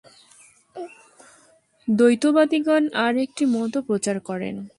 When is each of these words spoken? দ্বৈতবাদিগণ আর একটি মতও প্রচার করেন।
দ্বৈতবাদিগণ 1.87 2.83
আর 2.95 3.13
একটি 3.17 3.43
মতও 3.45 3.79
প্রচার 3.87 4.17
করেন। 4.19 4.55